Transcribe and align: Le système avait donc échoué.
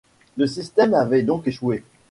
Le 0.35 0.47
système 0.47 0.95
avait 0.95 1.21
donc 1.21 1.47
échoué. 1.47 1.83